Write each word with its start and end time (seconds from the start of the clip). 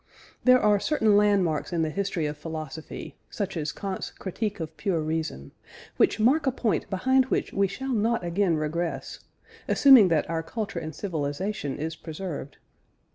There 0.45 0.59
are 0.59 0.79
certain 0.79 1.15
landmarks 1.15 1.71
in 1.71 1.83
the 1.83 1.91
history 1.91 2.25
of 2.25 2.35
philosophy 2.35 3.17
such 3.29 3.55
as 3.55 3.71
Kant's 3.71 4.09
Critique 4.09 4.59
of 4.59 4.75
Pure 4.75 5.01
Reason 5.01 5.51
which 5.97 6.19
mark 6.19 6.47
a 6.47 6.51
point 6.51 6.89
behind 6.89 7.25
which 7.27 7.53
we 7.53 7.67
shall 7.67 7.93
not 7.93 8.25
again 8.25 8.55
regress 8.55 9.19
(assuming 9.67 10.07
that 10.07 10.27
our 10.27 10.41
culture 10.41 10.79
and 10.79 10.95
civilisation 10.95 11.77
is 11.77 11.95
preserved). 11.95 12.57